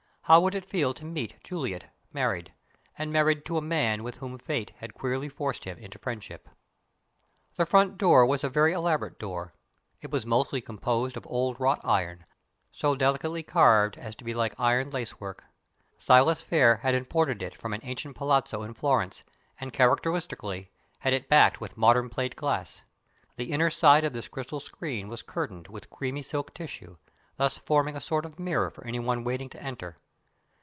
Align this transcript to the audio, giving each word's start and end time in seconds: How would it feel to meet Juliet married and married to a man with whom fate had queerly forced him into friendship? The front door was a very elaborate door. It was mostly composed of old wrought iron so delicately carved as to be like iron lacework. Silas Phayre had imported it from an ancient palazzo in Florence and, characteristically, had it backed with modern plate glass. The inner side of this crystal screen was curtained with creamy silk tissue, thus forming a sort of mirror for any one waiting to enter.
How 0.25 0.39
would 0.39 0.55
it 0.55 0.63
feel 0.63 0.93
to 0.93 1.03
meet 1.03 1.43
Juliet 1.43 1.93
married 2.13 2.53
and 2.97 3.11
married 3.11 3.43
to 3.47 3.57
a 3.57 3.61
man 3.61 4.01
with 4.01 4.15
whom 4.19 4.37
fate 4.37 4.71
had 4.77 4.93
queerly 4.93 5.27
forced 5.27 5.65
him 5.65 5.77
into 5.77 5.99
friendship? 5.99 6.47
The 7.57 7.65
front 7.65 7.97
door 7.97 8.25
was 8.25 8.41
a 8.41 8.49
very 8.49 8.71
elaborate 8.71 9.19
door. 9.19 9.51
It 9.99 10.09
was 10.09 10.25
mostly 10.25 10.61
composed 10.61 11.17
of 11.17 11.27
old 11.27 11.59
wrought 11.59 11.81
iron 11.83 12.23
so 12.71 12.95
delicately 12.95 13.43
carved 13.43 13.97
as 13.97 14.15
to 14.15 14.23
be 14.23 14.33
like 14.33 14.57
iron 14.57 14.89
lacework. 14.89 15.43
Silas 15.97 16.41
Phayre 16.41 16.77
had 16.79 16.95
imported 16.95 17.43
it 17.43 17.53
from 17.57 17.73
an 17.73 17.81
ancient 17.83 18.15
palazzo 18.15 18.63
in 18.63 18.73
Florence 18.73 19.25
and, 19.59 19.73
characteristically, 19.73 20.71
had 20.99 21.11
it 21.11 21.27
backed 21.27 21.59
with 21.59 21.75
modern 21.75 22.07
plate 22.09 22.37
glass. 22.37 22.83
The 23.35 23.51
inner 23.51 23.69
side 23.69 24.05
of 24.05 24.13
this 24.13 24.29
crystal 24.29 24.61
screen 24.61 25.09
was 25.09 25.23
curtained 25.23 25.67
with 25.67 25.89
creamy 25.89 26.21
silk 26.21 26.53
tissue, 26.53 26.95
thus 27.35 27.57
forming 27.57 27.97
a 27.97 27.99
sort 27.99 28.25
of 28.25 28.39
mirror 28.39 28.69
for 28.69 28.87
any 28.87 28.99
one 28.99 29.25
waiting 29.25 29.49
to 29.49 29.61
enter. 29.61 29.97